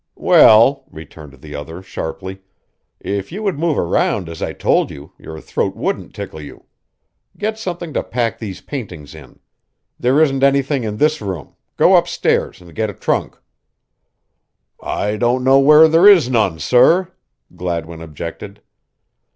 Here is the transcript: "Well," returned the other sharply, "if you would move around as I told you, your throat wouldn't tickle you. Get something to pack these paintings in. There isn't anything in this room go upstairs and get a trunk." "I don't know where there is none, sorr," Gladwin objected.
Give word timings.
"Well," 0.17 0.85
returned 0.89 1.33
the 1.43 1.53
other 1.53 1.83
sharply, 1.83 2.41
"if 2.99 3.31
you 3.31 3.43
would 3.43 3.59
move 3.59 3.77
around 3.77 4.29
as 4.29 4.41
I 4.41 4.51
told 4.51 4.89
you, 4.89 5.11
your 5.19 5.39
throat 5.39 5.75
wouldn't 5.75 6.15
tickle 6.15 6.41
you. 6.41 6.65
Get 7.37 7.59
something 7.59 7.93
to 7.93 8.01
pack 8.01 8.39
these 8.39 8.61
paintings 8.61 9.13
in. 9.13 9.37
There 9.99 10.19
isn't 10.19 10.41
anything 10.43 10.83
in 10.83 10.97
this 10.97 11.21
room 11.21 11.55
go 11.77 11.95
upstairs 11.95 12.61
and 12.61 12.73
get 12.73 12.89
a 12.89 12.95
trunk." 12.95 13.37
"I 14.81 15.17
don't 15.17 15.43
know 15.43 15.59
where 15.59 15.87
there 15.87 16.07
is 16.07 16.31
none, 16.31 16.57
sorr," 16.57 17.11
Gladwin 17.55 18.01
objected. 18.01 18.59